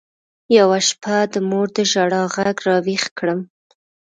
[0.57, 3.39] يوه شپه د مور د ژړا ږغ راويښ کړم.